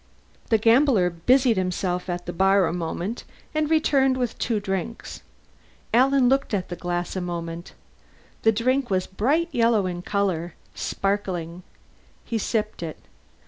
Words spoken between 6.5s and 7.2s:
at the glass